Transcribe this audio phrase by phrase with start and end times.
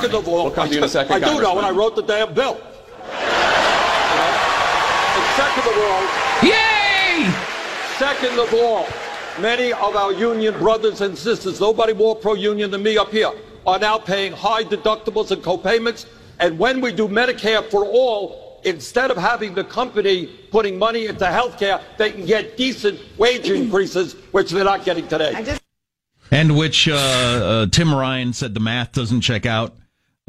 [0.00, 1.58] Second of all, We'll come to you in a second, I do know, Congressman.
[1.58, 2.60] and I wrote the damn bill.
[5.16, 6.02] And second of all,
[6.48, 7.30] Yay!
[7.98, 8.86] second of all,
[9.40, 13.30] many of our union brothers and sisters, nobody more pro-union than me up here,
[13.66, 16.06] are now paying high deductibles and co-payments.
[16.38, 21.26] And when we do Medicare for all, instead of having the company putting money into
[21.26, 25.58] health care, they can get decent wage increases, which they're not getting today.
[26.30, 29.74] And which uh, uh, Tim Ryan said the math doesn't check out.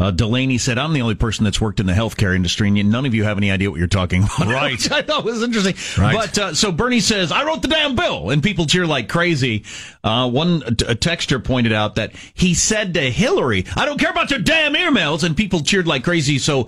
[0.01, 3.05] Uh, Delaney said, I'm the only person that's worked in the healthcare industry, and none
[3.05, 4.47] of you have any idea what you're talking about.
[4.51, 4.91] Right.
[4.91, 5.75] I thought was interesting.
[6.01, 6.13] Right.
[6.13, 9.63] But uh, so Bernie says, I wrote the damn bill, and people cheer like crazy.
[10.03, 14.31] Uh, one a texter pointed out that he said to Hillary, I don't care about
[14.31, 16.39] your damn emails, and people cheered like crazy.
[16.39, 16.67] So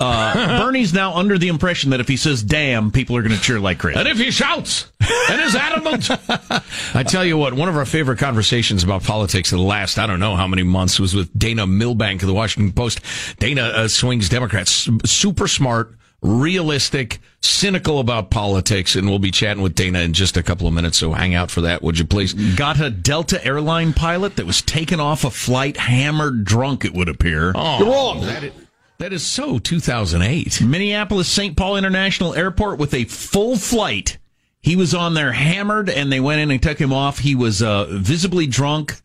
[0.00, 3.40] uh, Bernie's now under the impression that if he says damn, people are going to
[3.40, 3.98] cheer like crazy.
[3.98, 4.90] And if he shouts
[5.30, 6.08] and is adamant.
[6.94, 10.06] I tell you what, one of our favorite conversations about politics of the last, I
[10.06, 13.00] don't know how many months, was with Dana Milbank of the Washington Post.
[13.38, 14.88] Dana uh, swings Democrats.
[15.04, 18.96] Super smart, realistic, cynical about politics.
[18.96, 20.98] And we'll be chatting with Dana in just a couple of minutes.
[20.98, 22.32] So hang out for that, would you please?
[22.32, 27.08] Got a Delta airline pilot that was taken off a flight hammered drunk, it would
[27.08, 27.52] appear.
[27.54, 28.20] Oh, You're wrong.
[28.22, 28.52] That is,
[28.98, 30.60] that is so 2008.
[30.62, 31.56] Minneapolis St.
[31.56, 34.18] Paul International Airport with a full flight.
[34.60, 37.18] He was on there hammered and they went in and took him off.
[37.18, 39.00] He was uh, visibly drunk,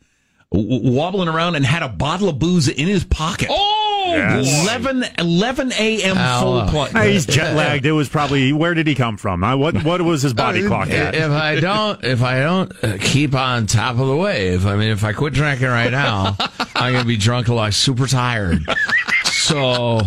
[0.53, 3.49] w- wobbling around and had a bottle of booze in his pocket.
[3.51, 3.75] Oh!
[4.11, 6.41] 11, 11 a.m.
[6.41, 6.95] full flight.
[6.95, 7.85] Uh, he's jet lagged.
[7.85, 9.43] It was probably where did he come from?
[9.43, 11.13] Uh, what what was his body clock at?
[11.13, 14.89] If I don't, if I don't uh, keep on top of the wave, I mean,
[14.89, 16.35] if I quit drinking right now,
[16.75, 18.63] I'm gonna be drunk like super tired,
[19.49, 19.99] So,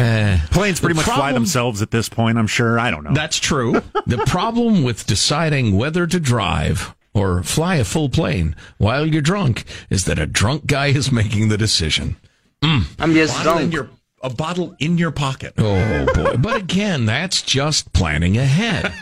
[0.00, 2.78] uh, Planes pretty the much fly themselves at this point, I'm sure.
[2.78, 3.12] I don't know.
[3.12, 3.82] That's true.
[4.06, 9.64] The problem with deciding whether to drive or fly a full plane while you're drunk
[9.90, 12.16] is that a drunk guy is making the decision.
[12.62, 13.72] I'm just Bottle drunk.
[13.72, 13.90] your,
[14.22, 15.52] a bottle in your pocket.
[15.58, 16.36] Oh boy.
[16.38, 18.92] But again, that's just planning ahead.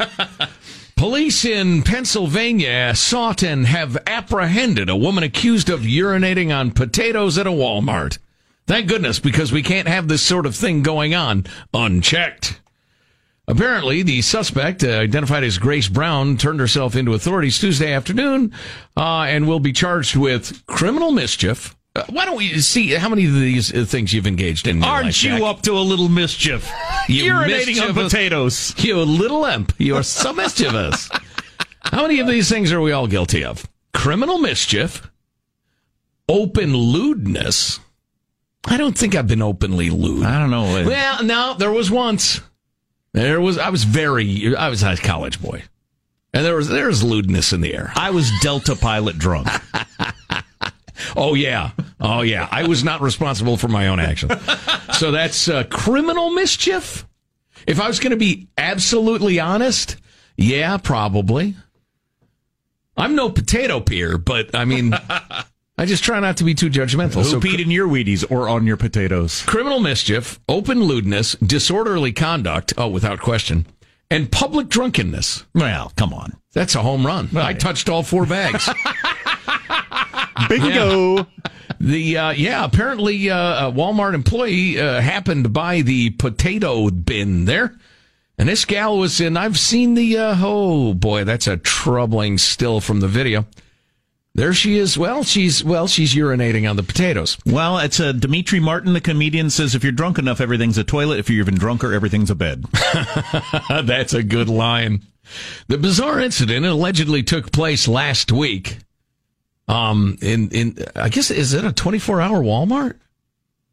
[0.96, 7.46] Police in Pennsylvania sought and have apprehended a woman accused of urinating on potatoes at
[7.46, 8.18] a Walmart.
[8.66, 11.44] Thank goodness, because we can't have this sort of thing going on
[11.74, 12.60] unchecked.
[13.46, 18.54] Apparently, the suspect, uh, identified as Grace Brown, turned herself into authorities Tuesday afternoon
[18.96, 21.76] uh, and will be charged with criminal mischief.
[21.94, 24.82] Uh, why don't we see how many of these uh, things you've engaged in?
[24.82, 26.72] Aren't life, you up to a little mischief?
[27.06, 28.74] You Urinating on potatoes.
[28.78, 29.74] You little imp.
[29.78, 31.10] You are so mischievous.
[31.82, 33.68] How many of these things are we all guilty of?
[33.92, 35.10] Criminal mischief,
[36.30, 37.78] open lewdness.
[38.66, 40.24] I don't think I've been openly lewd.
[40.24, 40.86] I don't know.
[40.86, 42.40] Well, no, there was once.
[43.12, 43.58] There was.
[43.58, 44.56] I was very.
[44.56, 45.62] I was a college boy,
[46.32, 47.92] and there was there was lewdness in the air.
[47.94, 49.48] I was Delta pilot drunk.
[51.16, 51.70] Oh yeah,
[52.00, 52.48] oh yeah.
[52.50, 54.32] I was not responsible for my own actions.
[54.98, 57.06] so that's uh, criminal mischief.
[57.66, 59.96] If I was going to be absolutely honest,
[60.36, 61.56] yeah, probably.
[62.96, 64.94] I'm no potato peer, but I mean,
[65.76, 67.14] I just try not to be too judgmental.
[67.14, 69.42] Who so peed in your Wheaties or on your potatoes?
[69.42, 73.66] criminal mischief, open lewdness, disorderly conduct, oh, without question,
[74.10, 75.44] and public drunkenness.
[75.52, 76.34] Well, come on.
[76.52, 77.36] That's a home run.
[77.36, 78.68] I touched all four bags.
[80.48, 81.26] Bingo.
[81.80, 87.74] The uh, yeah, apparently uh, a Walmart employee uh, happened by the potato bin there,
[88.38, 89.36] and this gal was in.
[89.36, 90.16] I've seen the.
[90.18, 93.46] Uh, oh boy, that's a troubling still from the video.
[94.36, 94.98] There she is.
[94.98, 97.38] Well, she's well, she's urinating on the potatoes.
[97.46, 101.20] Well, it's a Demetri Martin, the comedian, says if you're drunk enough, everything's a toilet.
[101.20, 102.64] If you're even drunker, everything's a bed.
[103.68, 105.02] That's a good line.
[105.68, 108.78] The bizarre incident allegedly took place last week.
[109.68, 112.96] Um, in in I guess is it a 24 hour Walmart?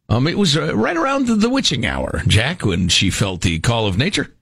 [0.08, 3.58] Um, it was uh, right around the, the witching hour, Jack, when she felt the
[3.58, 4.32] call of nature.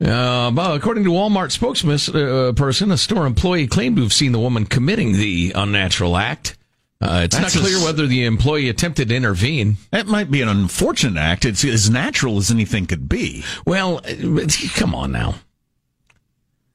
[0.00, 4.38] Uh, according to Walmart spokesperson, uh, person, a store employee claimed to have seen the
[4.38, 6.56] woman committing the unnatural act.
[7.00, 9.76] Uh, it's That's not clear a whether the employee attempted to intervene.
[9.90, 11.44] That might be an unfortunate act.
[11.44, 13.44] It's as natural as anything could be.
[13.64, 15.36] Well, uh, come on now.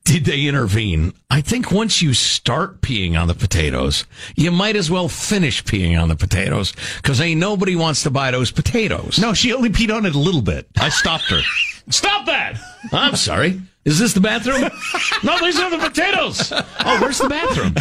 [0.05, 1.13] Did they intervene?
[1.29, 4.05] I think once you start peeing on the potatoes,
[4.35, 8.31] you might as well finish peeing on the potatoes because ain't nobody wants to buy
[8.31, 9.17] those potatoes.
[9.17, 10.67] No, she only peed on it a little bit.
[10.77, 11.41] I stopped her.
[11.89, 12.57] Stop that!
[12.91, 13.61] I'm sorry.
[13.85, 14.69] Is this the bathroom?
[15.23, 16.53] no, these are the potatoes.
[16.85, 17.73] Oh, where's the bathroom?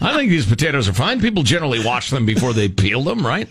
[0.00, 1.20] I think these potatoes are fine.
[1.20, 3.48] People generally wash them before they peel them, right?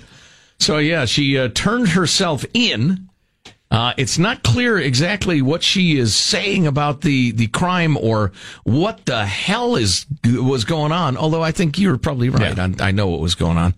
[0.59, 3.09] So yeah, she uh, turned herself in.
[3.71, 8.31] Uh, it's not clear exactly what she is saying about the, the crime or
[8.63, 11.17] what the hell is was going on.
[11.17, 12.57] Although I think you're probably right.
[12.57, 13.73] I, I know what was going on.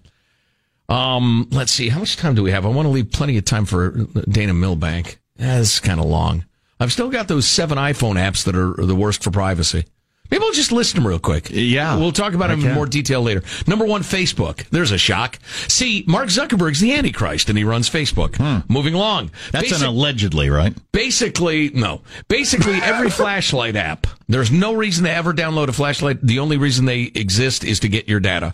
[0.89, 1.89] Um, let's see.
[1.89, 2.65] How much time do we have?
[2.65, 3.91] I want to leave plenty of time for
[4.29, 5.19] Dana Milbank.
[5.35, 6.45] That's kind of long.
[6.79, 9.85] I've still got those seven iPhone apps that are the worst for privacy.
[10.29, 11.49] Maybe we'll just list them real quick.
[11.51, 11.97] Yeah.
[11.97, 13.43] We'll talk about them in more detail later.
[13.65, 14.67] Number one, Facebook.
[14.69, 15.39] There's a shock.
[15.69, 18.37] See, Mark Zuckerberg's the Antichrist and he runs Facebook.
[18.69, 19.29] Moving along.
[19.29, 19.33] Hmm.
[19.51, 20.73] That's Basic- an allegedly, right?
[20.91, 22.01] Basically, no.
[22.27, 24.05] Basically, every flashlight app.
[24.27, 26.21] There's no reason to ever download a flashlight.
[26.21, 28.53] The only reason they exist is to get your data.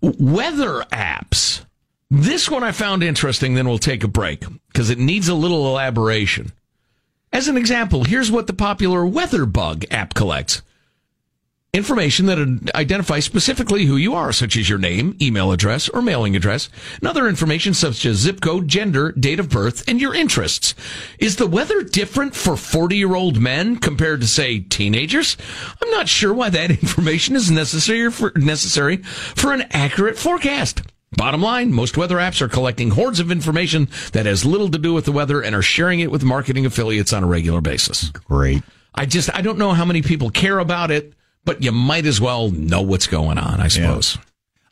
[0.00, 1.64] Weather apps.
[2.10, 5.66] This one I found interesting, then we'll take a break because it needs a little
[5.68, 6.52] elaboration.
[7.32, 10.62] As an example, here's what the popular Weather Bug app collects
[11.72, 16.34] information that identifies specifically who you are, such as your name, email address, or mailing
[16.34, 20.74] address, and other information such as zip code, gender, date of birth, and your interests.
[21.20, 25.36] Is the weather different for 40 year old men compared to, say, teenagers?
[25.80, 30.82] I'm not sure why that information is necessary for, necessary for an accurate forecast.
[31.12, 34.92] Bottom line, most weather apps are collecting hordes of information that has little to do
[34.92, 38.10] with the weather and are sharing it with marketing affiliates on a regular basis.
[38.10, 38.62] Great.
[38.94, 41.12] I just I don't know how many people care about it,
[41.44, 44.18] but you might as well know what's going on, I suppose.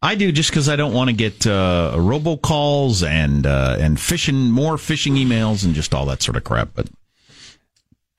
[0.01, 4.51] I do just because I don't want to get uh, robocalls and uh, and phishing
[4.51, 6.71] more phishing emails and just all that sort of crap.
[6.75, 6.89] But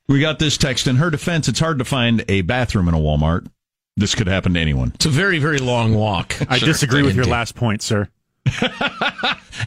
[0.08, 1.48] we got this text in her defense.
[1.48, 3.48] It's hard to find a bathroom in a Walmart.
[3.96, 4.92] This could happen to anyone.
[4.96, 6.36] It's a very very long walk.
[6.50, 6.68] I Sure.
[6.68, 8.10] disagree with your last point, sir.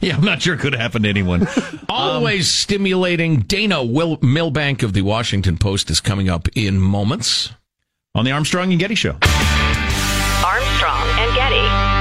[0.01, 1.47] Yeah, I'm not sure it could happen to anyone.
[1.89, 3.41] Always stimulating.
[3.41, 7.51] Dana Will- Milbank of the Washington Post is coming up in moments
[8.15, 9.17] on the Armstrong and Getty Show.
[10.45, 11.93] Armstrong and Getty.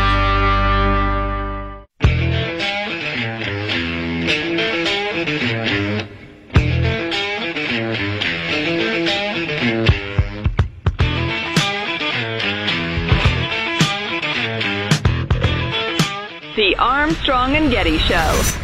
[16.55, 18.62] The Armstrong and Getty Show.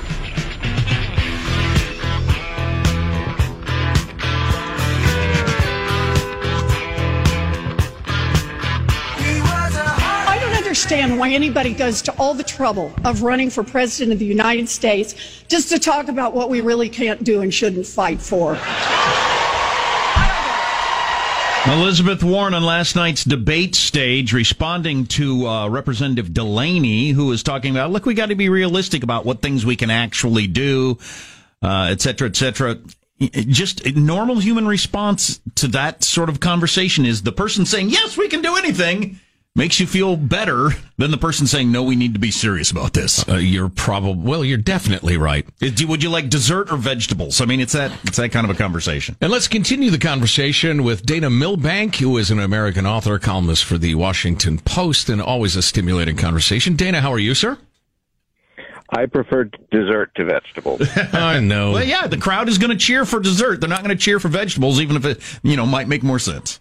[10.69, 14.69] Understand why anybody goes to all the trouble of running for president of the United
[14.69, 15.15] States
[15.49, 18.59] just to talk about what we really can't do and shouldn't fight for.
[21.73, 27.71] Elizabeth Warren on last night's debate stage responding to uh, Representative Delaney, who was talking
[27.71, 30.99] about, look, we got to be realistic about what things we can actually do,
[31.63, 32.77] uh, et cetera, et cetera.
[33.19, 38.29] Just normal human response to that sort of conversation is the person saying, yes, we
[38.29, 39.19] can do anything
[39.59, 42.93] makes you feel better than the person saying, no, we need to be serious about
[42.93, 43.29] this.
[43.29, 45.45] Uh, you're probably, well, you're definitely right.
[45.61, 47.41] Would you like dessert or vegetables?
[47.41, 49.17] I mean, it's that, it's that kind of a conversation.
[49.21, 53.79] And let's continue the conversation with Dana Milbank, who is an American author, columnist for
[53.79, 56.77] the Washington Post, and always a stimulating conversation.
[56.77, 57.59] Dana, how are you, sir?
[58.91, 60.89] I prefer dessert to vegetables.
[61.13, 61.73] I know.
[61.73, 63.61] Well, yeah, the crowd is going to cheer for dessert.
[63.61, 66.21] They're not going to cheer for vegetables, even if it, you know, might make more
[66.21, 66.61] sense.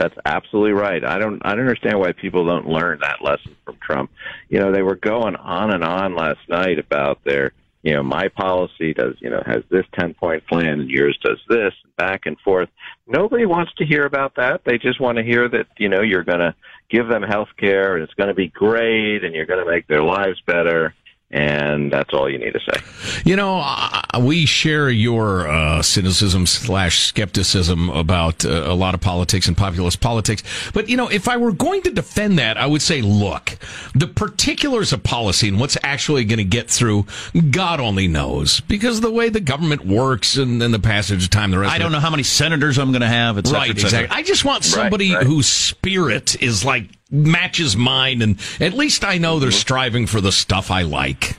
[0.00, 1.04] That's absolutely right.
[1.04, 4.10] I don't I don't understand why people don't learn that lesson from Trump.
[4.48, 7.52] You know, they were going on and on last night about their
[7.82, 11.38] you know, my policy does, you know, has this 10 point plan and yours does
[11.48, 12.68] this, back and forth.
[13.06, 14.62] Nobody wants to hear about that.
[14.64, 16.54] They just want to hear that, you know, you're going to
[16.90, 19.86] give them health care and it's going to be great and you're going to make
[19.86, 20.94] their lives better.
[21.32, 22.80] And that's all you need to say.
[23.24, 29.00] You know, uh, we share your uh, cynicism slash skepticism about uh, a lot of
[29.00, 30.42] politics and populist politics.
[30.74, 33.56] But, you know, if I were going to defend that, I would say, look,
[33.94, 37.06] the particulars of policy and what's actually going to get through,
[37.52, 38.58] God only knows.
[38.62, 41.72] Because of the way the government works and, and the passage of time, the rest
[41.72, 44.16] I don't know how many senators I'm going to have, et cetera, right, et exactly.
[44.16, 45.26] I just want somebody Right, right.
[45.28, 50.32] whose spirit is like matches mine, and at least I know they're striving for the
[50.32, 51.36] stuff I like.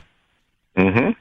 [0.75, 1.11] hmm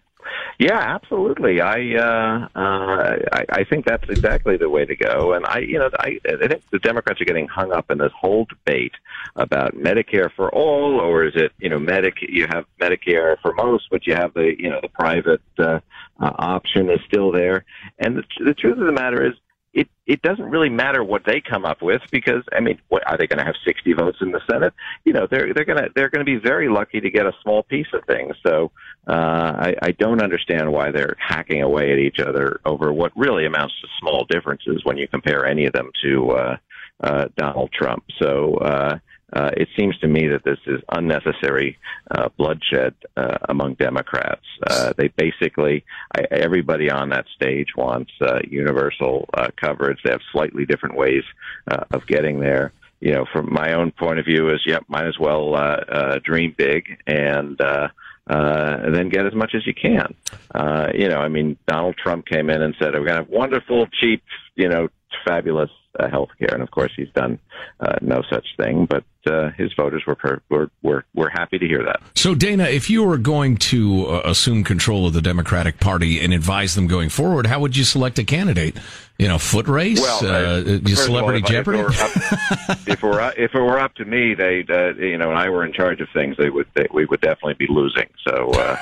[0.58, 1.60] Yeah, absolutely.
[1.60, 5.32] I, uh, uh, I I think that's exactly the way to go.
[5.32, 8.12] And I, you know, I, I think the Democrats are getting hung up in this
[8.12, 8.92] whole debate
[9.36, 12.16] about Medicare for all, or is it, you know, Medic?
[12.20, 15.80] You have Medicare for most, but you have the, you know, the private uh,
[16.20, 17.64] uh, option is still there.
[17.98, 19.34] And the, the truth of the matter is,
[19.72, 23.16] it it doesn't really matter what they come up with because I mean, what, are
[23.16, 24.74] they going to have 60 votes in the Senate?
[25.04, 27.32] You know, they're they're going to they're going to be very lucky to get a
[27.42, 28.34] small piece of things.
[28.44, 28.72] So
[29.06, 33.46] uh, I, I don't understand why they're hacking away at each other over what really
[33.46, 36.56] amounts to small differences when you compare any of them to uh,
[37.02, 38.04] uh, Donald Trump.
[38.20, 38.54] So.
[38.56, 38.98] Uh,
[39.32, 41.78] uh, it seems to me that this is unnecessary
[42.10, 44.44] uh, bloodshed uh, among Democrats.
[44.66, 45.84] Uh, they basically,
[46.14, 49.98] I, everybody on that stage wants uh, universal uh, coverage.
[50.04, 51.22] They have slightly different ways
[51.70, 52.72] uh, of getting there.
[53.00, 56.18] You know, from my own point of view, is yep, might as well uh, uh,
[56.24, 57.60] dream big and.
[57.60, 57.88] Uh,
[58.26, 60.14] uh, then get as much as you can.
[60.54, 63.28] Uh, you know, I mean, Donald Trump came in and said, "We're going to have
[63.28, 64.22] wonderful, cheap,
[64.54, 64.88] you know,
[65.24, 67.38] fabulous uh, health care," and of course, he's done
[67.80, 68.86] uh, no such thing.
[68.86, 72.00] But uh, his voters were, per- were were were happy to hear that.
[72.14, 76.32] So, Dana, if you were going to uh, assume control of the Democratic Party and
[76.32, 78.76] advise them going forward, how would you select a candidate?
[79.18, 81.78] You know, foot race, Well, uh, celebrity all, if I- Jeopardy.
[81.80, 84.94] if it were up, if it were if it were up to me, they uh,
[84.94, 87.54] you know, and I were in charge of things, they would they, we would definitely
[87.54, 88.08] be losing.
[88.26, 88.76] So, uh,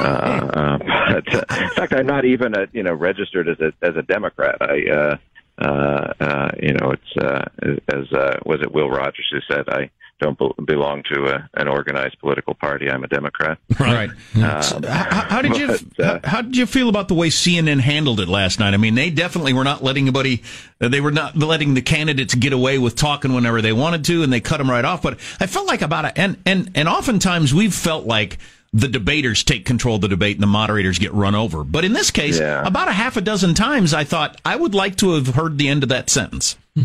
[0.00, 0.78] uh, uh,
[1.12, 4.02] but, uh, in fact, I'm not even a you know registered as a as a
[4.02, 4.56] Democrat.
[4.60, 5.18] I
[5.58, 7.44] uh, uh, you know, it's uh,
[7.88, 11.66] as uh, was it Will Rogers who said I don't be- belong to a, an
[11.68, 12.88] organized political party.
[12.88, 13.58] I'm a Democrat.
[13.80, 14.10] Right.
[14.36, 17.14] Um, So, how, how did you but, uh, how, how did you feel about the
[17.14, 18.74] way CNN handled it last night?
[18.74, 20.42] I mean, they definitely were not letting anybody.
[20.80, 24.22] uh, They were not letting the candidates get away with talking whenever they wanted to,
[24.22, 25.02] and they cut them right off.
[25.02, 28.38] But I felt like about it, and and and oftentimes we've felt like
[28.76, 31.62] the debaters take control of the debate and the moderators get run over.
[31.62, 32.66] But in this case, Yeah.
[32.66, 35.68] about a half a dozen times, I thought I would like to have heard the
[35.68, 36.56] end of that sentence.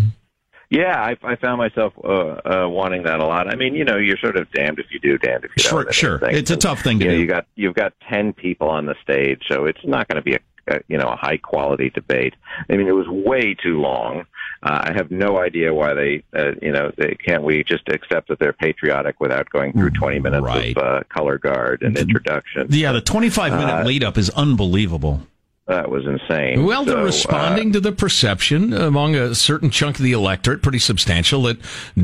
[0.71, 3.51] Yeah, I, I found myself uh, uh, wanting that a lot.
[3.51, 5.91] I mean, you know, you're sort of damned if you do, damned if you don't.
[5.91, 6.19] sure.
[6.19, 6.35] Thing.
[6.35, 7.21] It's a tough thing to you know, do.
[7.21, 10.35] You got you've got ten people on the stage, so it's not going to be
[10.35, 12.35] a, a you know a high quality debate.
[12.69, 14.25] I mean, it was way too long.
[14.61, 18.27] Uh, I have no idea why they, uh, you know, they, can't we just accept
[18.27, 22.67] that they're patriotic without going through 20 minutes of uh, color guard and introduction?
[22.69, 25.21] Yeah, the 25 minute Uh, lead up is unbelievable.
[25.67, 26.65] That was insane.
[26.65, 30.61] Well, they're So, uh, responding to the perception among a certain chunk of the electorate,
[30.61, 31.57] pretty substantial, that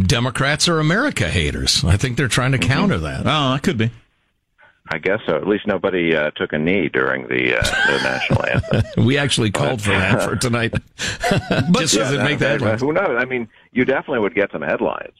[0.07, 1.83] Democrats are America haters.
[1.83, 2.71] I think they're trying to Mm-hmm.
[2.71, 3.21] counter that.
[3.25, 3.91] Oh, that could be.
[4.87, 5.35] I guess so.
[5.35, 9.05] At least nobody uh, took a knee during the, uh, the national anthem.
[9.05, 10.73] We actually called for that for tonight.
[10.97, 12.81] Just Yeah, doesn't make that- that headlines.
[12.81, 13.17] Who knows?
[13.19, 15.13] I mean, you definitely would get some headlines.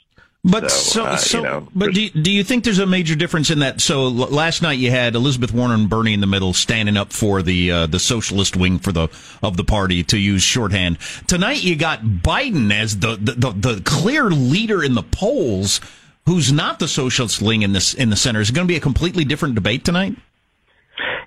[0.48, 3.16] But so, uh, so you know, but do you, do you think there's a major
[3.16, 3.82] difference in that?
[3.82, 7.12] So l- last night you had Elizabeth Warren and Bernie in the middle, standing up
[7.12, 9.08] for the uh, the socialist wing for the
[9.42, 11.00] of the party, to use shorthand.
[11.26, 15.82] Tonight you got Biden as the the, the, the clear leader in the polls,
[16.26, 18.42] who's not the socialist wing in this in the center.
[18.42, 20.16] Is it going to be a completely different debate tonight?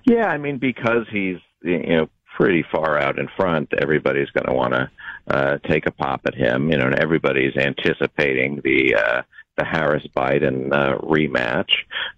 [0.04, 4.52] Yeah, I mean, because he's you know pretty far out in front, everybody's going to
[4.52, 4.90] want to
[5.28, 6.70] uh, take a pop at him.
[6.70, 9.22] You know, and everybody's anticipating the uh,
[9.58, 11.70] the Harris Biden uh, rematch.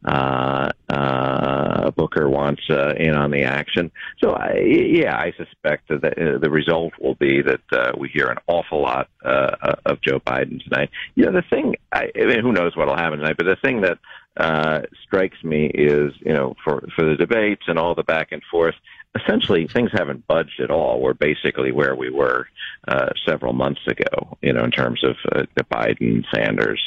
[0.04, 3.90] Uh, uh, Booker wants uh, in on the action,
[4.22, 8.26] so I, yeah, I suspect that the, the result will be that uh, we hear
[8.26, 10.90] an awful lot uh, of Joe Biden tonight.
[11.14, 13.80] You know, the thing, I, I mean, who knows what'll happen tonight, but the thing
[13.80, 13.98] that
[14.36, 18.42] uh, strikes me is, you know, for for the debates and all the back and
[18.50, 18.74] forth.
[19.16, 21.00] Essentially, things haven't budged at all.
[21.00, 22.46] We're basically where we were
[22.86, 26.80] uh, several months ago, you know, in terms of uh, the Biden, Sanders,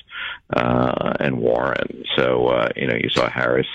[0.56, 2.04] uh, and Warren.
[2.16, 3.68] So, uh, you know, you saw Harris,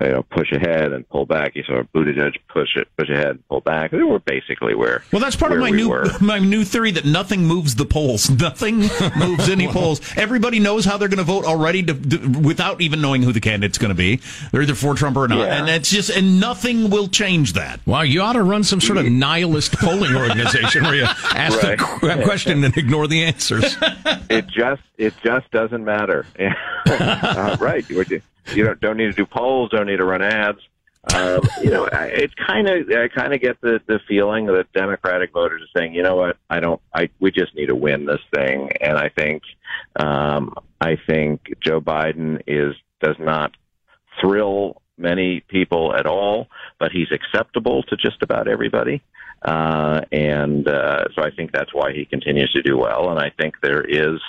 [0.00, 1.56] you know, push ahead and pull back.
[1.56, 3.90] You saw Buttigieg push it, push ahead, and pull back.
[3.90, 5.02] We were basically where.
[5.12, 6.06] Well, that's part of my we new were.
[6.20, 8.30] my new theory that nothing moves the polls.
[8.40, 10.00] Nothing moves any polls.
[10.16, 13.40] Everybody knows how they're going to vote already, to, to- without even knowing who the
[13.40, 14.20] candidate's going to be.
[14.52, 15.58] They're either for Trump or not, Yeah.
[15.58, 17.79] and it's just and nothing will change that.
[17.86, 21.02] Wow, you ought to run some sort of nihilist polling organization where you
[21.34, 21.78] ask Right.
[21.78, 23.76] the question and ignore the answers.
[24.30, 26.26] it just it just doesn't matter.
[26.86, 27.88] uh, right.
[27.90, 28.04] You,
[28.64, 29.70] don't don't need to do polls.
[29.70, 30.58] Don't need to run ads.
[31.14, 34.70] Um, you know, I- it kind of I kind of get the the feeling that
[34.72, 38.04] Democratic voters are saying, you know what, I don't, I we just need to win
[38.04, 39.42] this thing, and I think
[39.96, 43.52] um, I think Joe Biden is does not
[44.20, 49.02] thrill many people at all, but he's acceptable to just about everybody.
[49.42, 53.10] Uh, and uh, so I think that's why he continues to do well.
[53.10, 54.20] And I think there is,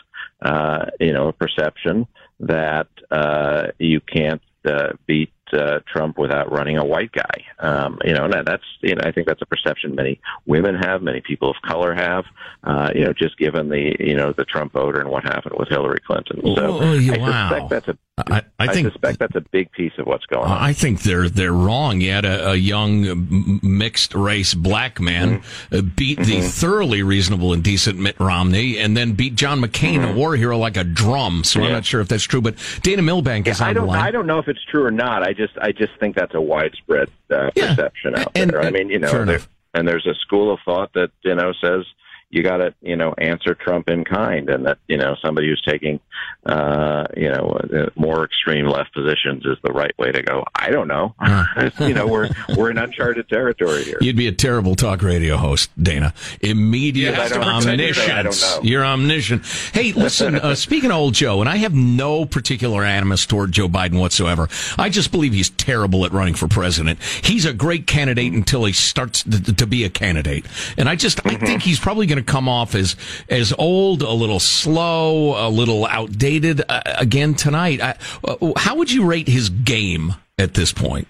[0.42, 2.08] uh, you know, a perception
[2.40, 7.46] that uh, you can't uh, beat uh, Trump without running a white guy.
[7.60, 11.02] Um, you know, and that's you know I think that's a perception many women have,
[11.02, 12.24] many people of color have.
[12.64, 15.68] Uh, you know, just given the you know the Trump voter and what happened with
[15.68, 16.42] Hillary Clinton.
[16.56, 17.50] So Oh, yeah, I wow.
[17.50, 17.98] suspect that's a
[18.30, 20.58] I, I think suspect that's a big piece of what's going on.
[20.58, 22.02] I think they're they're wrong.
[22.02, 25.76] You had a, a young mixed race black man Mm-hmm.
[25.76, 30.14] uh, beat the thoroughly reasonable and decent Mitt Romney, and then beat John McCain, a
[30.14, 31.44] war hero, like a drum.
[31.44, 31.74] So I'm Mm-hmm.
[31.74, 32.42] Not sure if that's true.
[32.42, 33.88] But Dana Milbank is Yeah, I on the don't.
[33.90, 34.00] line.
[34.02, 35.24] I don't know if it's true or not.
[35.24, 35.58] I just.
[35.60, 38.62] I just think that's a widespread uh, perception out And- there.
[38.62, 39.40] I mean, you know, there,
[39.74, 41.86] and there's a school of thought that you know says
[42.32, 45.62] you got to you know answer Trump in kind, and that you know somebody who's
[45.68, 46.00] taking
[46.46, 50.44] uh, you know uh, more extreme left positions is the right way to go.
[50.56, 51.14] I don't know.
[51.80, 53.98] you know, we're we're in uncharted territory here.
[54.02, 56.14] You'd be a terrible talk radio host, Dana.
[56.42, 58.60] Immediate Yeah, I don't- I don't omniscience.
[58.64, 59.46] You're omniscient.
[59.74, 63.68] Hey, listen, uh, speaking of old Joe, and I have no particular animus toward Joe
[63.68, 64.48] Biden whatsoever.
[64.78, 67.02] I just believe he's terrible at running for president.
[67.24, 70.46] He's a great candidate until he starts to, to be a candidate.
[70.78, 72.96] And I just, I think he's probably going to come off as,
[73.30, 77.82] as old, a little slow, a little outdated uh, again tonight.
[77.82, 81.08] I, uh, how would you rate his game at this point?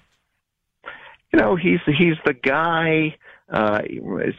[1.31, 3.15] you know, he's he's the guy.
[3.49, 3.81] Uh,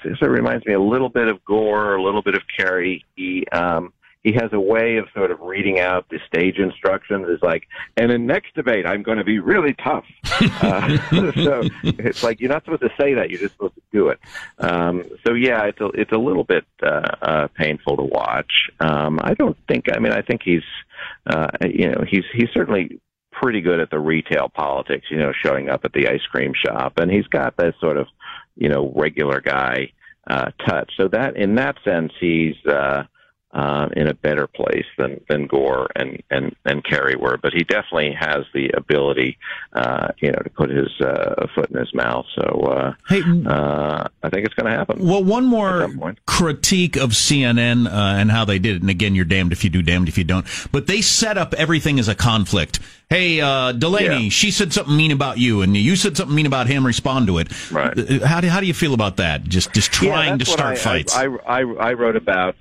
[0.02, 3.04] sort of reminds me a little bit of Gore, a little bit of Kerry.
[3.14, 7.26] He um, he has a way of sort of reading out the stage instructions.
[7.28, 10.04] It's like, and in next debate, I'm going to be really tough.
[10.62, 10.96] uh,
[11.32, 14.20] so it's like you're not supposed to say that; you're just supposed to do it.
[14.58, 18.70] Um, so yeah, it's a it's a little bit uh, uh, painful to watch.
[18.80, 19.86] Um, I don't think.
[19.94, 20.62] I mean, I think he's
[21.26, 23.00] uh, you know he's he's certainly
[23.32, 26.98] pretty good at the retail politics, you know, showing up at the ice cream shop,
[26.98, 28.06] and he's got that sort of,
[28.56, 29.90] you know, regular guy
[30.28, 30.92] uh, touch.
[30.96, 33.04] So that, in that sense, he's uh,
[33.52, 37.36] uh, in a better place than than Gore and and and Kerry were.
[37.36, 39.38] But he definitely has the ability,
[39.74, 42.26] uh, you know, to put his uh, foot in his mouth.
[42.34, 45.06] So uh, uh, I think it's going to happen.
[45.06, 45.90] Well, one more
[46.26, 48.80] critique of CNN uh, and how they did it.
[48.82, 50.46] And again, you're damned if you do, damned if you don't.
[50.72, 52.80] But they set up everything as a conflict.
[53.10, 56.66] Hey, uh, Delaney, she said something mean about you, and you said something mean about
[56.66, 56.86] him.
[56.86, 57.70] Respond to it.
[57.70, 58.22] Right.
[58.22, 59.44] How do how do you feel about that?
[59.44, 61.14] Just just trying to start I, fights.
[61.14, 62.56] I, I, I wrote about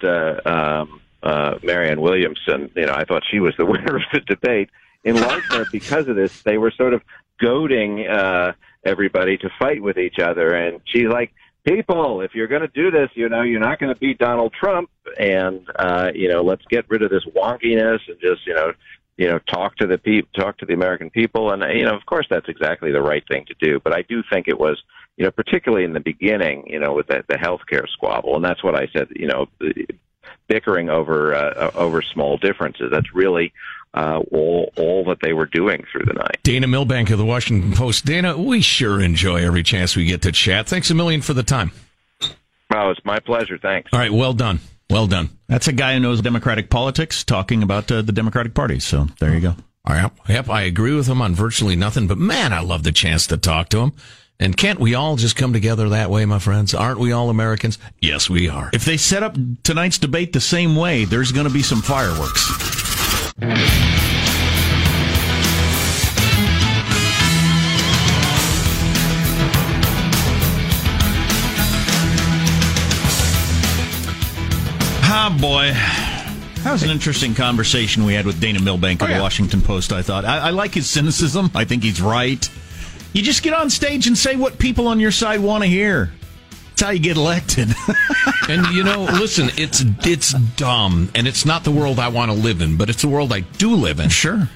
[1.24, 2.70] uh, Marianne Williamson.
[2.76, 4.70] You know, I thought she was the winner of the debate
[5.04, 6.42] in large part because of this.
[6.44, 7.02] They were sort of
[7.40, 8.54] goading uh,
[8.86, 11.32] everybody to fight with each other, and she's like.
[11.64, 14.52] People, if you're going to do this, you know, you're not going to beat Donald
[14.52, 18.74] Trump, and uh, you know, let's get rid of this wonkiness and just, you know,
[19.22, 22.04] you know, talk to the pe- talk to the American people, and you know, of
[22.08, 23.80] course, that's exactly the right thing to do.
[23.80, 24.82] But I do think it was,
[25.16, 28.64] you know, particularly in the beginning, you know, with the, the healthcare squabble, and that's
[28.64, 29.10] what I said.
[29.16, 29.46] You know,
[30.52, 32.90] bickering over uh, over small differences.
[32.92, 33.54] That's really
[33.94, 36.40] uh, all all that they were doing through the night.
[36.44, 38.06] Dana Milbank of the Washington Post.
[38.06, 40.68] Dana, we sure enjoy every chance we get to chat.
[40.68, 41.72] Thanks a million for the time.
[42.74, 43.58] Oh, it's my pleasure.
[43.58, 43.92] Thanks.
[43.94, 44.60] All right, well done.
[44.90, 45.30] Well done.
[45.48, 48.80] That's a guy who knows Democratic politics talking about uh, the Democratic Party.
[48.82, 49.56] So there you go.
[49.86, 50.12] All right.
[50.28, 53.38] Yep, I agree with him on virtually nothing, but man, I love the chance to
[53.38, 53.94] talk to him.
[54.42, 56.74] And can't we all just come together that way, my friends?
[56.74, 57.78] Aren't we all Americans?
[58.00, 58.72] Yes, we are.
[58.74, 62.50] If they set up tonight's debate the same way, there's going to be some fireworks.
[75.14, 75.72] Ah, boy.
[76.64, 80.02] That was an interesting conversation we had with Dana Milbank of the Washington Post, I
[80.02, 80.26] thought.
[80.26, 81.52] I, I like his cynicism.
[81.54, 82.50] I think he's right.
[83.14, 86.12] You just get on stage and say what people on your side want to hear.
[86.70, 87.70] That's how you get elected.
[88.50, 92.38] and you know, listen, it's it's dumb, and it's not the world I want to
[92.38, 94.10] live in, but it's the world I do live in.
[94.10, 94.50] Sure.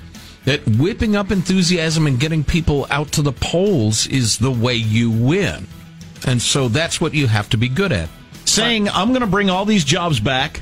[0.45, 5.11] That whipping up enthusiasm and getting people out to the polls is the way you
[5.11, 5.67] win,
[6.25, 8.09] and so that's what you have to be good at.
[8.45, 10.61] Saying I'm going to bring all these jobs back,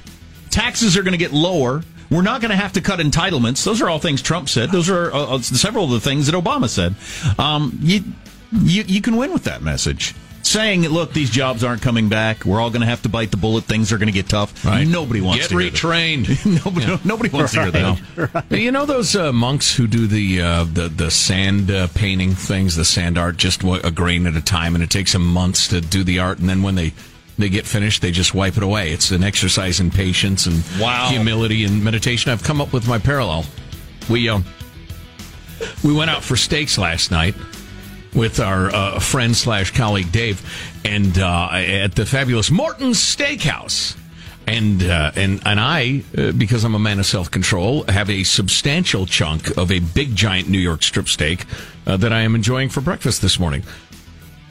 [0.49, 1.84] taxes are going to get lower.
[2.10, 3.63] We're not going to have to cut entitlements.
[3.63, 4.72] Those are all things Trump said.
[4.72, 6.96] Those are uh, several of the things that Obama said.
[7.39, 8.04] Um, you,
[8.52, 10.13] you you can win with that message.
[10.46, 12.44] Saying, look, these jobs aren't coming back.
[12.44, 13.63] We're all going to have to bite the bullet.
[13.63, 14.66] Things are going to get tough.
[14.66, 14.86] Right.
[14.86, 16.66] Nobody wants Get to hear retrained.
[16.66, 18.52] nobody, nobody wants to hear that.
[18.52, 22.76] You know those uh, monks who do the uh, the the sand uh, painting things,
[22.76, 25.80] the sand art, just a grain at a time, and it takes them months to
[25.80, 26.94] do the art, and then when they
[27.38, 28.91] they get finished, they just wipe it away.
[28.91, 31.10] It's an exercise in patience and Wow.
[31.10, 32.32] humility and meditation.
[32.32, 33.46] I've come up with my parallel.
[34.10, 34.46] We um
[35.84, 37.36] we went out for steaks last night
[38.13, 40.41] with our uh, friend slash colleague Dave,
[40.86, 43.98] and uh, at the fabulous Morton's Steakhouse.
[44.46, 48.24] And uh, and and I, uh, because I'm a man of self control, have a
[48.24, 51.46] substantial chunk of a big giant New York strip steak
[51.88, 53.63] uh, that I am enjoying for breakfast this morning.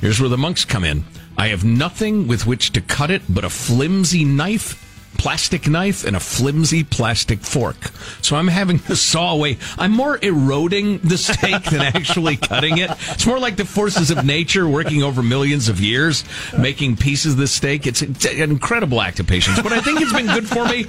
[0.00, 1.04] Here's where the monks come in.
[1.36, 4.78] I have nothing with which to cut it but a flimsy knife,
[5.18, 7.76] plastic knife, and a flimsy plastic fork.
[8.22, 9.58] So I'm having to saw away.
[9.78, 12.90] I'm more eroding the steak than actually cutting it.
[13.10, 16.24] It's more like the forces of nature working over millions of years,
[16.58, 17.86] making pieces of the steak.
[17.86, 20.84] It's an incredible act of patience, but I think it's been good for me.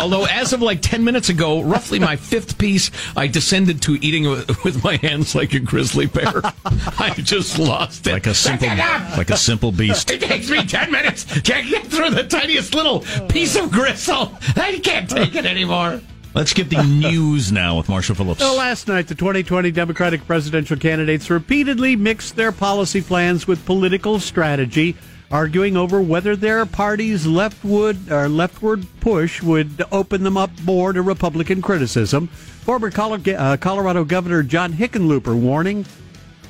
[0.00, 4.28] Although, as of like 10 minutes ago, roughly my fifth piece, I descended to eating
[4.28, 6.42] with with my hands like a grizzly bear.
[6.98, 8.12] I just lost it.
[8.12, 10.10] Like a simple, like a simple beast.
[10.10, 14.36] It takes me 10 minutes to get through the tiniest little piece of gristle.
[14.56, 16.00] I can't take it anymore.
[16.32, 18.38] Let's get the news now with Marshall Phillips.
[18.40, 24.20] Well, last night, the 2020 Democratic presidential candidates repeatedly mixed their policy plans with political
[24.20, 24.96] strategy,
[25.30, 31.02] arguing over whether their party's leftward or leftward push would open them up more to
[31.02, 32.26] Republican criticism.
[32.26, 35.86] Former uh, Colorado Governor John Hickenlooper warning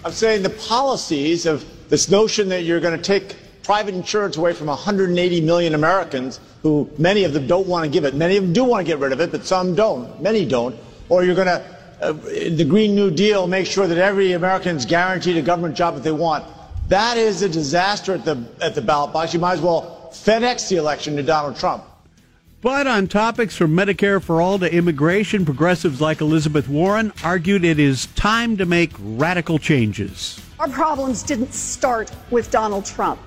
[0.03, 4.55] I'm saying the policies of this notion that you're going to take private insurance away
[4.55, 8.15] from 180 million Americans who many of them don't want to give it.
[8.15, 10.23] Many of them do want to get rid of it, but some don't.
[10.23, 10.75] Many don't.
[11.11, 11.63] Or you're going to,
[12.01, 15.97] uh, the Green New Deal, make sure that every American is guaranteed a government job
[15.97, 16.47] if they want.
[16.91, 19.33] That is a disaster at the, at the ballot box.
[19.33, 21.85] You might as well FedEx the election to Donald Trump.
[22.63, 27.79] But on topics from Medicare for all to immigration, progressives like Elizabeth Warren argued it
[27.79, 30.41] is time to make radical changes.
[30.59, 33.21] Our problems didn't start with Donald Trump.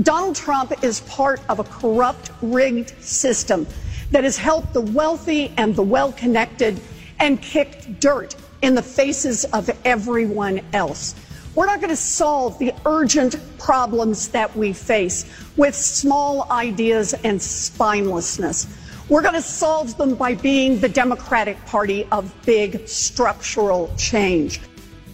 [0.00, 3.66] Donald Trump is part of a corrupt, rigged system
[4.12, 6.80] that has helped the wealthy and the well connected
[7.18, 11.14] and kicked dirt in the faces of everyone else.
[11.54, 15.24] We're not going to solve the urgent problems that we face
[15.56, 18.68] with small ideas and spinelessness.
[19.08, 24.60] We're going to solve them by being the Democratic Party of big structural change.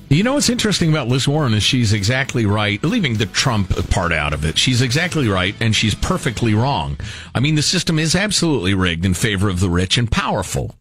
[0.08, 4.12] You know what's interesting about Liz Warren is she's exactly right, leaving the Trump part
[4.12, 4.56] out of it.
[4.56, 6.98] She's exactly right and she's perfectly wrong.
[7.34, 10.76] I mean, the system is absolutely rigged in favor of the rich and powerful.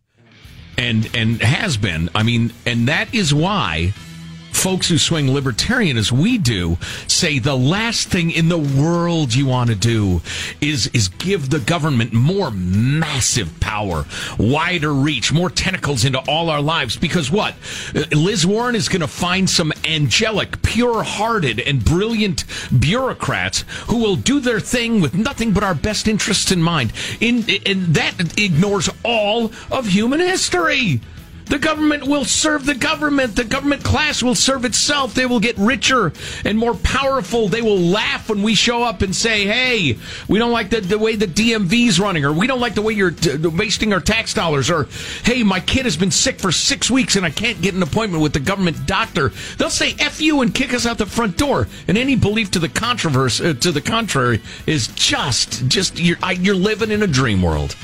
[0.77, 2.09] And and has been.
[2.13, 3.93] I mean, and that is why
[4.55, 9.45] folks who swing libertarian as we do say the last thing in the world you
[9.45, 10.21] want to do
[10.61, 14.05] is is give the government more massive power,
[14.39, 17.55] wider reach, more tentacles into all our lives because what?
[18.11, 22.45] Liz Warren is going to find some angelic, pure-hearted and brilliant
[22.79, 26.93] bureaucrats who will do their thing with nothing but our best interests in mind.
[27.19, 31.01] In and that ignores all of human history.
[31.45, 33.35] The government will serve the government.
[33.35, 35.13] The government class will serve itself.
[35.13, 36.11] They will get richer
[36.43, 37.47] and more powerful.
[37.47, 40.97] They will laugh when we show up and say, hey, we don't like the, the
[40.97, 44.33] way the DMV's running, or we don't like the way you're t- wasting our tax
[44.33, 44.87] dollars, or
[45.23, 48.23] hey, my kid has been sick for six weeks and I can't get an appointment
[48.23, 49.31] with the government doctor.
[49.57, 51.67] They'll say F you and kick us out the front door.
[51.87, 56.31] And any belief to the controversy, uh, to the contrary is just, just, you're, I,
[56.31, 57.75] you're living in a dream world.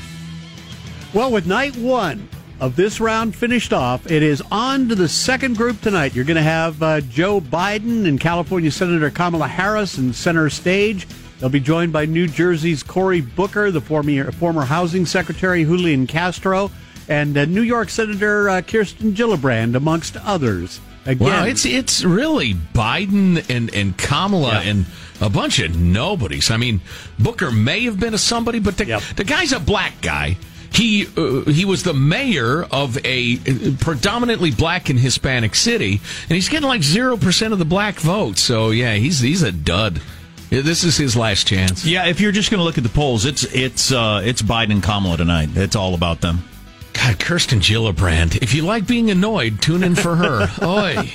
[1.14, 2.28] Well, with night one
[2.62, 6.14] of this round finished off, it is on to the second group tonight.
[6.14, 11.08] You're going to have uh, Joe Biden and California Senator Kamala Harris in center stage.
[11.40, 16.70] They'll be joined by New Jersey's Cory Booker, the former, former housing secretary Julian Castro,
[17.08, 20.80] and uh, New York Senator uh, Kirsten Gillibrand, amongst others.
[21.04, 24.86] Again, Wow, it's it's really Biden and and Kamala and
[25.20, 26.48] a bunch of nobodies.
[26.48, 26.80] I mean,
[27.18, 30.36] Booker may have been a somebody, but the the guy's a black guy.
[30.72, 33.36] He uh, he was the mayor of a
[33.76, 38.38] predominantly black and Hispanic city, and he's getting like zero percent of the black vote.
[38.38, 40.00] So yeah, he's he's a dud.
[40.48, 41.86] This is his last chance.
[41.86, 44.72] Yeah, if you're just going to look at the polls, it's it's uh, it's Biden
[44.72, 45.50] and Kamala tonight.
[45.54, 46.44] It's all about them.
[46.92, 48.42] God, Kirsten Gillibrand.
[48.42, 50.48] If you like being annoyed, tune in for her.
[50.62, 51.10] Oi.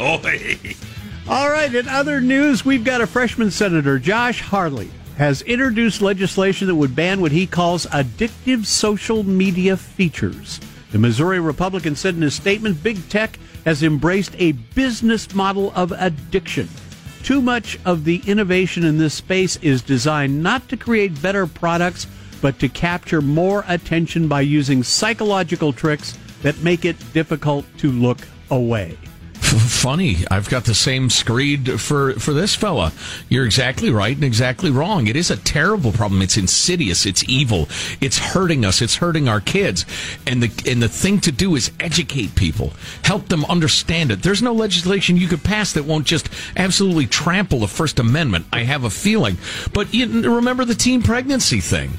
[0.00, 0.58] Oi.
[1.28, 4.90] All right, in other news, we've got a freshman senator, Josh Hawley,
[5.22, 10.58] has introduced legislation that would ban what he calls addictive social media features.
[10.90, 15.92] The Missouri Republican said in his statement big tech has embraced a business model of
[15.92, 16.68] addiction.
[17.22, 22.08] Too much of the innovation in this space is designed not to create better products,
[22.40, 28.18] but to capture more attention by using psychological tricks that make it difficult to look
[28.50, 28.98] away.
[29.52, 32.90] Funny, I've got the same screed for for this fella.
[33.28, 35.08] You're exactly right and exactly wrong.
[35.08, 36.22] It is a terrible problem.
[36.22, 37.04] It's insidious.
[37.04, 37.68] It's evil.
[38.00, 38.80] It's hurting us.
[38.80, 39.84] It's hurting our kids.
[40.26, 42.72] And the and the thing to do is educate people,
[43.04, 44.22] help them understand it.
[44.22, 48.46] There's no legislation you could pass that won't just absolutely trample the First Amendment.
[48.52, 49.36] I have a feeling.
[49.74, 51.98] But you remember the teen pregnancy thing.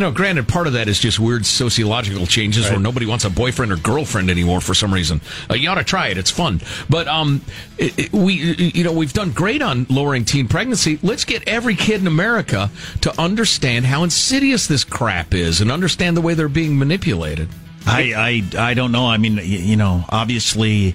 [0.00, 3.28] You know, granted, part of that is just weird sociological changes where nobody wants a
[3.28, 5.20] boyfriend or girlfriend anymore for some reason.
[5.50, 6.62] Uh, you ought to try it; it's fun.
[6.88, 7.42] But um,
[7.76, 10.98] it, it- we, you know, we've done great on lowering teen pregnancy.
[11.02, 12.70] Let's get every kid in America
[13.02, 17.50] to understand how insidious this crap is and understand the way they're being manipulated.
[17.84, 19.06] I I, I don't know.
[19.06, 20.94] I mean, you know, obviously.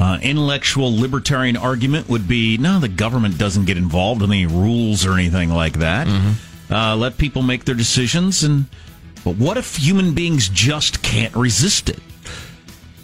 [0.00, 5.04] Uh, intellectual libertarian argument would be no, the government doesn't get involved in any rules
[5.04, 6.06] or anything like that.
[6.70, 8.66] Uh, let people make their decisions, and
[9.24, 11.98] but what if human beings just can't resist it?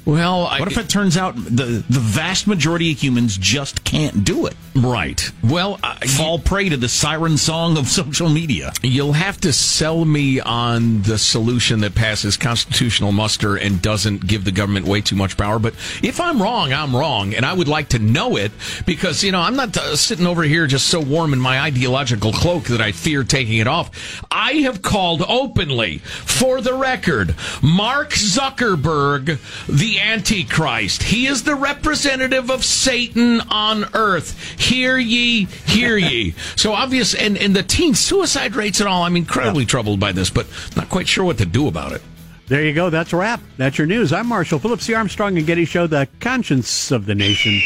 [0.06, 4.46] Well, what if it turns out the the vast majority of humans just can't do
[4.46, 4.54] it?
[4.74, 5.30] Right.
[5.42, 8.72] Well, I, fall prey to the siren song of social media.
[8.82, 14.44] You'll have to sell me on the solution that passes constitutional muster and doesn't give
[14.44, 15.58] the government way too much power.
[15.58, 18.52] But if I'm wrong, I'm wrong, and I would like to know it
[18.84, 22.32] because you know I'm not uh, sitting over here just so warm in my ideological
[22.32, 24.24] cloak that I fear taking it off.
[24.30, 29.38] I have called openly, for the record, Mark Zuckerberg
[29.68, 31.02] the Antichrist.
[31.02, 34.60] He is the representative of Satan on earth.
[34.60, 36.34] Hear ye, hear ye.
[36.56, 40.30] So obvious, and, and the teen suicide rates and all, I'm incredibly troubled by this,
[40.30, 42.02] but not quite sure what to do about it.
[42.46, 42.90] There you go.
[42.90, 43.40] That's a wrap.
[43.56, 44.12] That's your news.
[44.12, 47.60] I'm Marshall Phillips, the Armstrong and Getty Show, the conscience of the nation.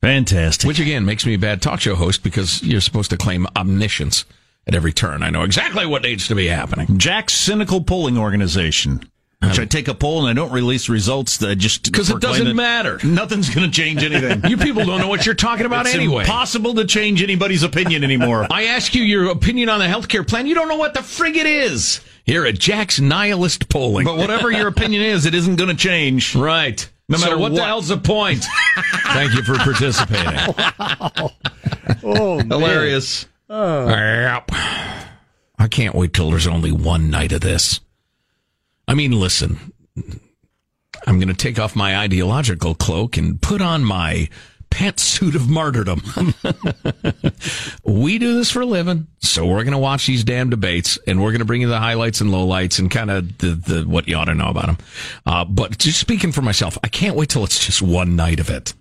[0.00, 0.66] Fantastic.
[0.66, 4.24] Which again makes me a bad talk show host because you're supposed to claim omniscience
[4.68, 5.22] at every turn.
[5.22, 6.98] I know exactly what needs to be happening.
[6.98, 9.00] Jack's cynical polling organization.
[9.40, 12.10] Which um, I take a poll and I don't release results uh, that just Because
[12.10, 12.98] it doesn't matter.
[13.04, 14.42] Nothing's going to change anything.
[14.50, 16.22] You people don't know what you're talking about it's anyway.
[16.24, 18.46] Impossible to change anybody's opinion anymore.
[18.50, 20.46] I ask you your opinion on the healthcare plan.
[20.46, 22.00] You don't know what the frig it is.
[22.24, 24.04] Here at Jack's Nihilist Polling.
[24.04, 26.34] But whatever your opinion is, it isn't going to change.
[26.34, 26.88] Right.
[27.08, 28.44] No So matter what, the hell's the point?
[29.12, 30.54] Thank you for participating.
[32.02, 33.04] Oh, man.
[33.48, 34.42] Hilarious.
[34.48, 34.50] Yep.
[35.58, 37.80] I can't wait till there's only one night of this.
[38.86, 39.72] I mean, listen,
[41.06, 44.28] I'm going to take off my ideological cloak and put on my
[44.70, 46.02] pantsuit of martyrdom.
[47.84, 51.22] we do this for a living, so we're going to watch these damn debates, and
[51.22, 54.06] we're going to bring you the highlights and lowlights and kind of the, the what
[54.08, 54.78] you ought to know about them.
[55.26, 58.50] Uh, but just speaking for myself, I can't wait till it's just one night of
[58.50, 58.74] it.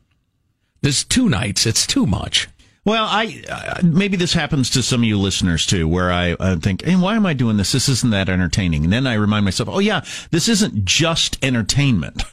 [0.81, 2.47] There's two nights; it's too much.
[2.87, 6.55] Well, I uh, maybe this happens to some of you listeners too, where I uh,
[6.55, 7.73] think, "Hey, why am I doing this?
[7.73, 12.23] This isn't that entertaining." And then I remind myself, "Oh yeah, this isn't just entertainment.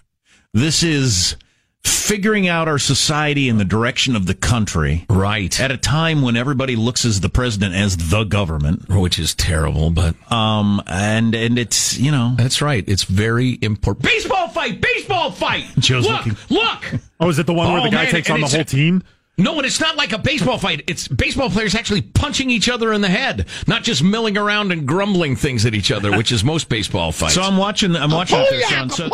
[0.53, 1.35] This is
[1.83, 5.05] figuring out our society and the direction of the country.
[5.11, 5.59] Right.
[5.61, 9.91] At a time when everybody looks as the president as the government, which is terrible,
[9.91, 12.85] but um and and it's, you know, That's right.
[12.87, 14.05] It's very important.
[14.05, 14.81] Baseball fight!
[14.81, 15.65] Baseball fight!
[15.81, 17.01] Joe's look, looking- look!
[17.19, 19.03] Oh, is it the one where Oh, the guy man, takes on the whole team?
[19.37, 20.85] No, and it's not like a baseball fight.
[20.87, 24.87] It's baseball players actually punching each other in the head, not just milling around and
[24.87, 27.35] grumbling things at each other, which is most baseball fights.
[27.35, 28.91] So I'm watching I'm watching it there, Sean.
[28.91, 29.09] So,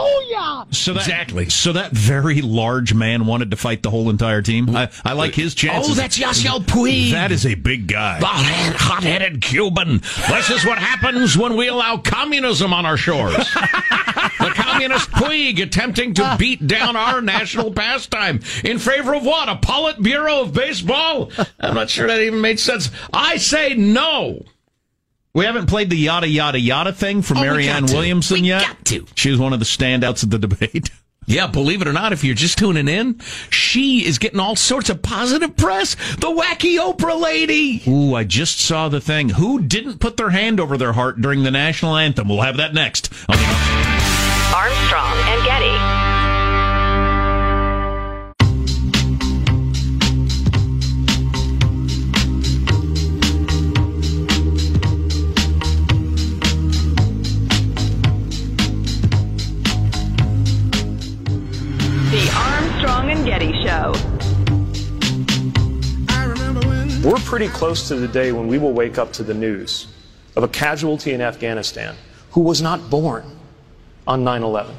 [0.70, 1.48] so that, Exactly.
[1.48, 4.76] So that very large man wanted to fight the whole entire team.
[4.76, 5.92] I, I like his chances.
[5.92, 7.12] Oh, that's Yasiel Puig.
[7.12, 8.20] That is a big guy.
[8.20, 10.02] The hot-headed Cuban.
[10.28, 13.36] This is what happens when we allow communism on our shores.
[14.88, 19.48] the communist Puig attempting to beat down our national pastime in favor of what?
[19.48, 21.30] A Politburo of baseball?
[21.58, 22.90] I'm not sure that even made sense.
[23.12, 24.44] I say no.
[25.32, 27.94] We haven't played the yada yada yada thing for Oh, Marianne got to.
[27.94, 28.66] Williamson We yet.
[28.66, 29.06] got to.
[29.14, 30.90] She was one of the standouts of the debate.
[31.26, 34.90] Yeah, believe it or not, if you're just tuning in, she is getting all sorts
[34.90, 35.94] of positive press.
[36.16, 37.82] The wacky Oprah lady.
[37.86, 39.28] Ooh, I just saw the thing.
[39.28, 42.28] Who didn't put their hand over their heart during the national anthem?
[42.28, 43.12] We'll have that next.
[44.52, 45.76] Armstrong and Getty.
[62.10, 63.94] The Armstrong and Getty Show.
[67.08, 69.86] We're pretty close to the day when we will wake up to the news
[70.34, 71.94] of a casualty in Afghanistan
[72.32, 73.39] who was not born
[74.10, 74.76] on 9 11.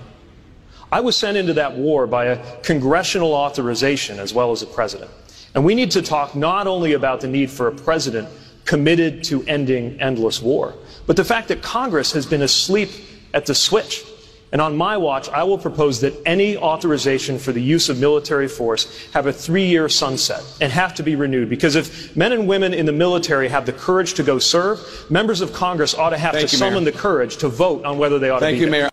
[0.91, 5.09] I was sent into that war by a congressional authorization as well as a president.
[5.55, 8.27] And we need to talk not only about the need for a president
[8.65, 10.75] committed to ending endless war,
[11.07, 12.89] but the fact that Congress has been asleep
[13.33, 14.03] at the switch.
[14.51, 18.49] And on my watch, I will propose that any authorization for the use of military
[18.49, 21.47] force have a three year sunset and have to be renewed.
[21.47, 25.39] Because if men and women in the military have the courage to go serve, members
[25.39, 26.69] of Congress ought to have Thank to you, Mayor.
[26.69, 28.81] summon the courage to vote on whether they ought Thank to be you, there.
[28.81, 28.91] Mayor.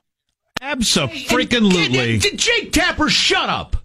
[0.61, 2.19] Absolutely.
[2.19, 3.77] Jake Tapper, shut up.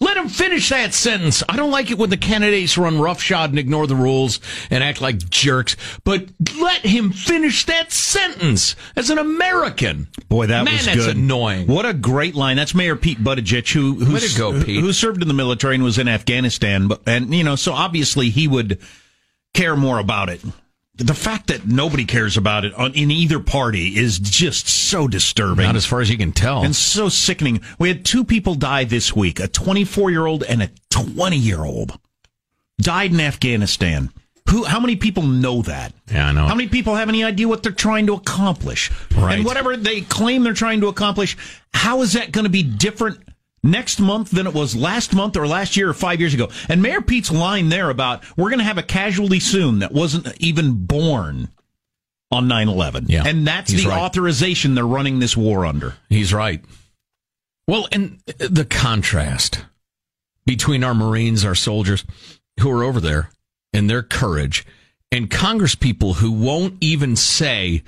[0.00, 1.42] Let him finish that sentence.
[1.48, 4.38] I don't like it when the candidates run roughshod and ignore the rules
[4.70, 6.26] and act like jerks, but
[6.60, 10.06] let him finish that sentence as an American.
[10.28, 11.16] Boy, that Man, was that's good.
[11.16, 11.66] annoying.
[11.66, 12.56] What a great line.
[12.56, 14.80] That's Mayor Pete Buttigieg, who who's, go, Pete.
[14.80, 16.86] who served in the military and was in Afghanistan.
[16.86, 18.78] But and you know, so obviously he would
[19.52, 20.40] care more about it.
[20.98, 25.64] The fact that nobody cares about it on, in either party is just so disturbing.
[25.64, 26.64] Not as far as you can tell.
[26.64, 27.60] and so sickening.
[27.78, 31.64] We had two people die this week: a 24 year old and a 20 year
[31.64, 31.98] old
[32.80, 34.10] died in Afghanistan.
[34.50, 34.64] Who?
[34.64, 35.92] How many people know that?
[36.10, 36.46] Yeah, I know.
[36.46, 38.90] How many people have any idea what they're trying to accomplish?
[39.14, 39.36] Right.
[39.36, 41.36] And whatever they claim they're trying to accomplish,
[41.74, 43.20] how is that going to be different
[43.62, 46.48] next month than it was last month or last year or five years ago?
[46.68, 50.28] And Mayor Pete's line there about we're going to have a casualty soon that wasn't
[50.40, 51.48] even born
[52.30, 53.06] on 9-11.
[53.08, 53.98] Yeah, And that's the right.
[54.02, 55.94] authorization they're running this war under.
[56.08, 56.62] He's right.
[57.66, 59.64] Well, and the contrast
[60.46, 62.04] between our Marines, our soldiers
[62.60, 63.30] who are over there
[63.72, 64.66] and their courage
[65.12, 67.82] and Congress people who won't even say,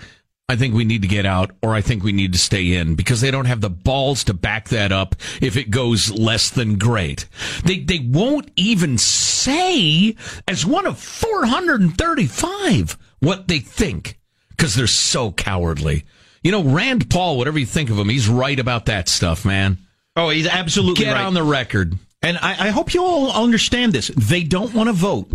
[0.50, 2.96] I think we need to get out or I think we need to stay in
[2.96, 6.76] because they don't have the balls to back that up if it goes less than
[6.76, 7.28] great.
[7.64, 10.16] They, they won't even say
[10.48, 16.04] as one of 435 what they think because they're so cowardly.
[16.42, 19.78] You know, Rand Paul, whatever you think of him, he's right about that stuff, man.
[20.16, 21.26] Oh, he's absolutely Get right.
[21.26, 21.96] on the record.
[22.22, 24.08] And I, I hope you all understand this.
[24.08, 25.30] They don't want to vote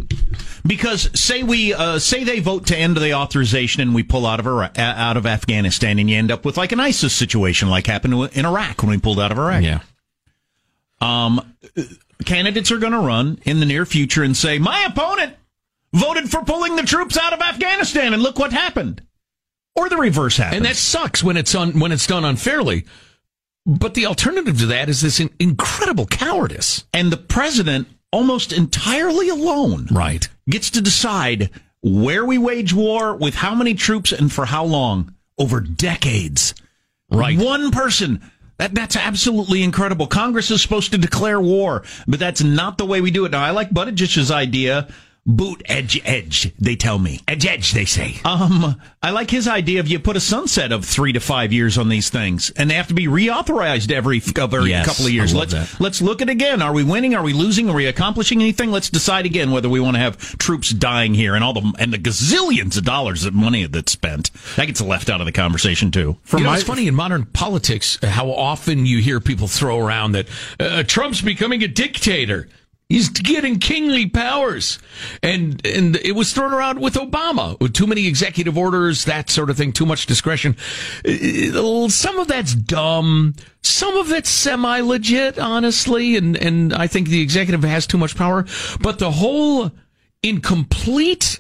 [0.65, 4.39] because say we uh, say they vote to end the authorization and we pull out
[4.39, 7.87] of Iraq, out of Afghanistan and you end up with like an ISIS situation like
[7.87, 9.63] happened in Iraq when we pulled out of Iraq.
[9.63, 9.79] Yeah.
[11.01, 11.55] Um,
[12.23, 15.35] candidates are going to run in the near future and say my opponent
[15.91, 19.01] voted for pulling the troops out of Afghanistan and look what happened.
[19.75, 20.57] Or the reverse happens.
[20.57, 22.85] And that sucks when it's on when it's done unfairly.
[23.65, 26.85] But the alternative to that is this incredible cowardice.
[26.93, 30.27] and the president almost entirely alone Right.
[30.49, 31.49] gets to decide
[31.81, 36.53] where we wage war with how many troops and for how long over decades
[37.11, 37.37] Right.
[37.37, 38.21] one person
[38.57, 43.01] that that's absolutely incredible congress is supposed to declare war but that's not the way
[43.01, 44.87] we do it now i like buttigieg's idea
[45.25, 46.53] boot edge edge.
[46.59, 47.71] They tell me edge edge.
[47.73, 48.17] They say.
[48.23, 51.77] Um, I like his idea of you put a sunset of three to five years
[51.77, 55.33] on these things, and they have to be reauthorized every, every Yes, couple of years.
[55.33, 55.75] Let's that.
[55.79, 56.61] let's look at again.
[56.61, 57.15] Are we winning?
[57.15, 57.69] Are we losing?
[57.69, 58.71] Are we accomplishing anything?
[58.71, 61.91] Let's decide again whether we want to have troops dying here and all the and
[61.91, 64.31] the gazillions of dollars of money that's spent.
[64.55, 66.17] That gets left out of the conversation too.
[66.33, 70.27] you know, it's funny in modern politics how often you hear people throw around that
[70.59, 72.47] uh, Trump's becoming a dictator.
[72.87, 74.77] He's getting kingly powers,
[75.23, 79.49] and and it was thrown around with Obama with too many executive orders, that sort
[79.49, 80.55] of thing, too much discretion.
[81.03, 83.33] Uh, Some of that's dumb.
[83.63, 88.15] Some of it's semi legit, honestly, and and I think the executive has too much
[88.15, 88.45] power.
[88.79, 89.71] But the whole
[90.21, 91.39] incomplete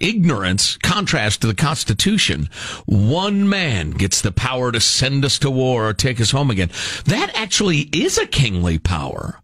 [0.00, 2.48] ignorance contrast to the Constitution.
[2.86, 6.70] One man gets the power to send us to war or take us home again.
[7.04, 9.40] That actually is a kingly power.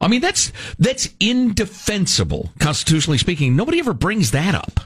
[0.00, 3.54] I mean, that's that's indefensible, constitutionally speaking.
[3.54, 4.80] Nobody ever brings that up.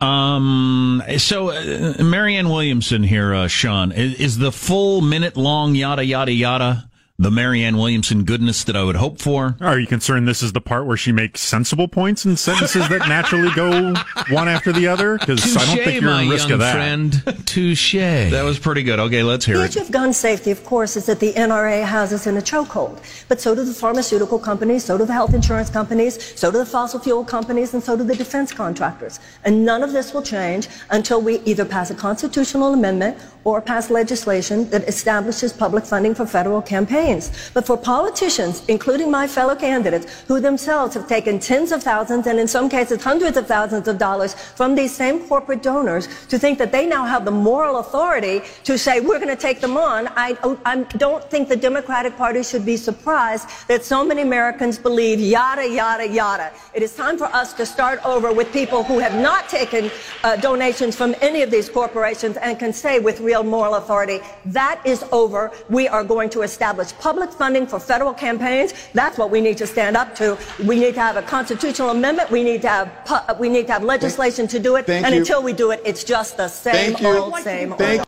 [0.00, 1.02] Um.
[1.18, 6.32] So, uh, Marianne Williamson here, uh, Sean, is, is the full minute long yada yada
[6.32, 9.56] yada the Marianne Williamson goodness that I would hope for?
[9.60, 13.08] Are you concerned this is the part where she makes sensible points and sentences that
[13.08, 13.94] naturally go
[14.30, 15.16] one after the other?
[15.16, 16.72] Because I don't think you're my in risk young of that.
[16.74, 17.46] friend.
[17.46, 17.94] Touche.
[17.94, 18.98] That was pretty good.
[18.98, 19.70] Okay, let's hear The it.
[19.70, 22.98] issue of gun safety, of course, is that the NRA has us in a chokehold.
[23.28, 26.66] But so do the pharmaceutical companies, so do the health insurance companies, so do the
[26.66, 29.20] fossil fuel companies, and so do the defense contractors.
[29.44, 33.88] And none of this will change until we either pass a constitutional amendment or pass
[33.88, 37.03] legislation that establishes public funding for federal campaigns.
[37.52, 42.40] But for politicians, including my fellow candidates, who themselves have taken tens of thousands and
[42.40, 46.58] in some cases hundreds of thousands of dollars from these same corporate donors to think
[46.58, 50.08] that they now have the moral authority to say, we're going to take them on,
[50.16, 55.20] I, I don't think the Democratic Party should be surprised that so many Americans believe
[55.20, 56.52] yada, yada, yada.
[56.72, 59.90] It is time for us to start over with people who have not taken
[60.22, 64.80] uh, donations from any of these corporations and can say with real moral authority, that
[64.86, 65.50] is over.
[65.68, 68.74] We are going to establish public funding for federal campaigns.
[68.92, 70.38] That's what we need to stand up to.
[70.64, 72.30] We need to have a constitutional amendment.
[72.30, 74.86] We need to have, pu- uh, we need to have legislation to do it.
[74.86, 75.20] Thank and you.
[75.20, 77.08] until we do it, it's just the same Thank you.
[77.08, 78.06] old, same old.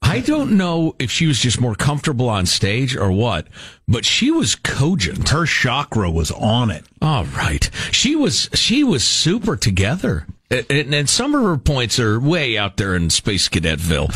[0.00, 3.46] I don't know if she was just more comfortable on stage or what,
[3.86, 5.28] but she was cogent.
[5.28, 6.86] Her chakra was on it.
[7.02, 7.68] All right.
[7.92, 10.26] She was she was super together.
[10.50, 14.08] And, and, some of her points are way out there in Space Cadetville.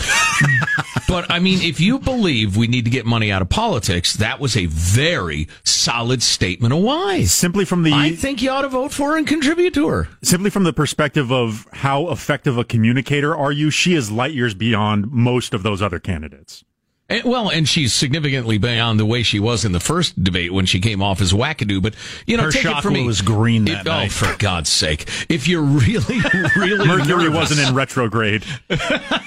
[1.09, 4.41] but I mean, if you believe we need to get money out of politics, that
[4.41, 7.25] was a very solid statement of why.
[7.25, 10.09] Simply from the I think you ought to vote for her and contribute to her.
[10.23, 14.55] Simply from the perspective of how effective a communicator are you, she is light years
[14.55, 16.65] beyond most of those other candidates.
[17.13, 20.67] And, well, and she's significantly beyond the way she was in the first debate when
[20.67, 21.83] she came off as wackadoo.
[21.83, 21.95] But
[22.27, 24.13] you know, Her take it from me, was green that It- Oh, night.
[24.13, 25.09] for God's sake!
[25.29, 26.21] If you're really,
[26.57, 28.45] really Mercury nervous- wasn't in retrograde.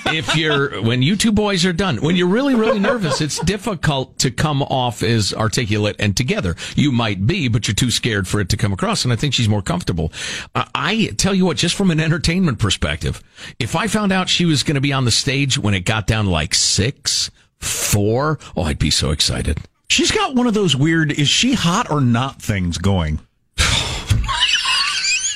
[0.07, 4.17] if you're when you two boys are done, when you're really, really nervous, it's difficult
[4.19, 6.55] to come off as articulate and together.
[6.75, 9.03] You might be, but you're too scared for it to come across.
[9.03, 10.11] And I think she's more comfortable.
[10.55, 13.21] Uh, I tell you what, just from an entertainment perspective,
[13.59, 16.07] if I found out she was going to be on the stage when it got
[16.07, 17.29] down to like six,
[17.59, 19.59] four, oh, I'd be so excited.
[19.89, 23.19] She's got one of those weird is she hot or not things going.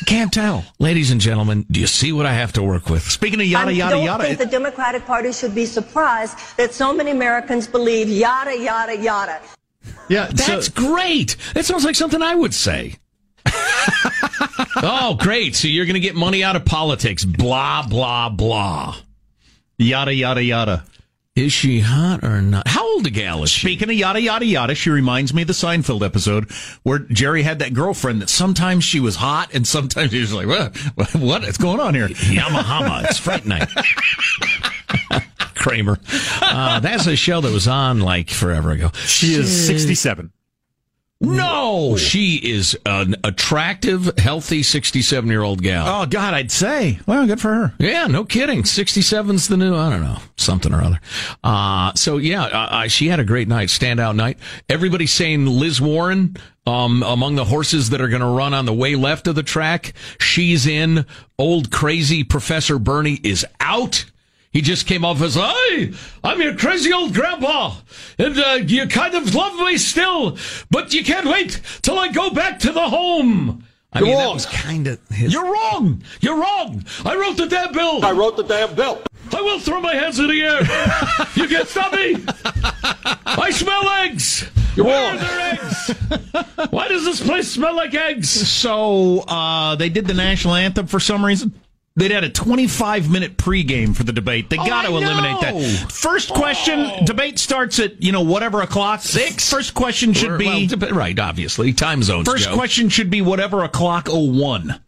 [0.06, 0.66] Can't tell.
[0.80, 3.04] Ladies and gentlemen, do you see what I have to work with?
[3.04, 6.74] Speaking of yada I yada don't yada, think the Democratic Party should be surprised that
[6.74, 9.40] so many Americans believe yada, yada, yada.
[10.08, 11.36] Yeah, that's great.
[11.54, 12.96] That sounds like something I would say.
[14.82, 15.56] oh, great.
[15.56, 17.24] So you're going to get money out of politics.
[17.24, 18.96] Blah, blah, blah.
[19.78, 20.84] yada yada yada.
[21.40, 22.68] Is she hot or not?
[22.68, 23.62] How old a gal is she?
[23.68, 26.52] Speaking of yada yada yada, she reminds me of the Seinfeld episode
[26.84, 30.48] where Jerry had that girlfriend that sometimes she was hot and sometimes he was like,
[30.48, 32.10] what, what is going on here?
[32.10, 33.06] Yamahama.
[33.06, 33.70] It's Fright Night.
[35.56, 35.98] Kramer.
[36.42, 38.90] Uh, that's a show that was on like forever ago.
[39.06, 40.34] She is 67.
[41.22, 45.86] No, she is an attractive, healthy 67 year old gal.
[46.04, 47.00] Oh God, I'd say.
[47.06, 47.74] Well, good for her.
[47.78, 48.64] Yeah, no kidding.
[48.64, 51.02] 67's the new, I don't know, something or other.
[51.44, 54.40] Uh, so yeah, uh, she had a great night, standout night.
[54.70, 58.74] Everybody's saying Liz Warren, um, among the horses that are going to run on the
[58.74, 59.92] way left of the track,
[60.22, 61.06] she's in.
[61.38, 64.06] Old crazy Professor Bernie is out.
[64.52, 65.94] He just came off as, "Hey,
[66.24, 67.76] I'm your crazy old grandpa,
[68.18, 70.38] and uh, you kind of love me still,
[70.72, 74.46] but you can't wait till I go back to the home." I mean, that was
[74.46, 75.34] kind of his.
[75.34, 76.04] You're wrong.
[76.22, 76.84] You're wrong.
[77.06, 78.06] I wrote the damn bill.
[78.06, 79.02] I wrote the damn bill.
[79.32, 80.62] I will throw my hands in the air.
[81.36, 82.16] you can't stop me.
[83.26, 84.50] I smell eggs.
[84.76, 85.18] You're wrong.
[86.70, 88.30] Why does this place smell like eggs?
[88.30, 91.54] So uh, they did the national anthem for some reason.
[92.00, 94.50] They'd had a 25 minute pregame for the debate.
[94.50, 95.92] They Oh, got to eliminate that.
[95.92, 97.06] First question oh.
[97.06, 99.02] debate starts at, you know, whatever o'clock.
[99.02, 99.50] Six.
[99.52, 100.70] First question should be.
[100.80, 101.74] Well, right, obviously.
[101.74, 102.28] Time zones.
[102.28, 102.56] First Joe.
[102.56, 104.80] question should be whatever o'clock 01.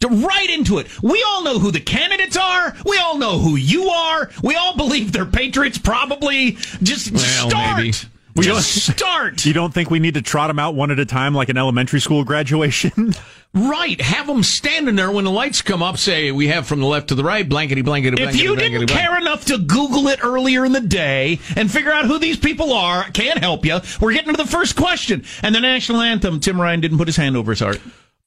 [0.00, 0.86] To right into it.
[1.02, 2.76] We all know who the candidates are.
[2.84, 4.30] We all know who you are.
[4.42, 5.78] We all believe they're patriots.
[5.78, 6.52] Probably
[6.82, 7.78] just Well, start.
[7.78, 7.92] maybe.
[8.34, 9.44] We don't Just start.
[9.46, 11.56] You don't think we need to trot them out one at a time like an
[11.56, 13.14] elementary school graduation?
[13.56, 14.00] Right.
[14.00, 15.96] Have them standing there when the lights come up.
[15.96, 17.48] Say we have from the left to the right.
[17.48, 18.20] Blankety blankety.
[18.20, 21.70] If you blankety, didn't blankety, care enough to Google it earlier in the day and
[21.70, 23.78] figure out who these people are, can't help you.
[24.00, 25.24] We're getting to the first question.
[25.40, 27.80] And the national anthem, Tim Ryan didn't put his hand over his heart.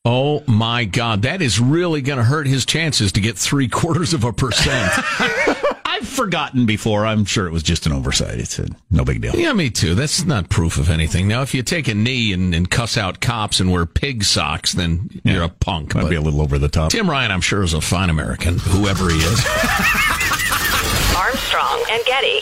[0.05, 4.13] Oh my God, that is really going to hurt his chances to get three quarters
[4.13, 4.93] of a percent.
[5.97, 7.07] I've forgotten before.
[7.07, 8.39] I'm sure it was just an oversight.
[8.39, 9.35] It's a, no big deal.
[9.35, 9.95] yeah, me too.
[9.95, 11.27] That's not proof of anything.
[11.27, 14.73] Now, if you take a knee and, and cuss out cops and wear pig socks,
[14.73, 15.95] then you're a punk.
[15.95, 16.91] Might but be a little over the top.
[16.91, 19.45] Tim Ryan, I'm sure, is a fine American, whoever he is.
[21.17, 22.41] Armstrong and Getty.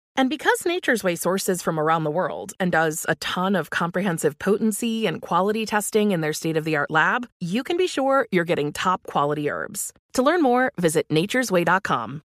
[0.17, 4.37] And because Nature's Way sources from around the world and does a ton of comprehensive
[4.39, 8.27] potency and quality testing in their state of the art lab, you can be sure
[8.31, 9.93] you're getting top quality herbs.
[10.13, 12.19] To learn more, visit nature'sway.com.